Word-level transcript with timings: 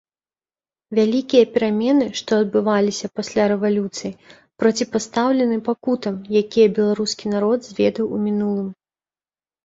Вялікія 0.99 1.47
перамены, 1.55 2.05
што 2.19 2.31
адбываліся 2.43 3.09
пасля 3.19 3.43
рэвалюцыі, 3.51 4.15
проціпастаўлены 4.63 5.57
пакутам, 5.67 6.15
якія 6.41 6.67
беларускі 6.79 7.25
народ 7.35 7.59
зведаў 7.69 8.05
у 8.17 8.23
мінулым. 8.25 8.69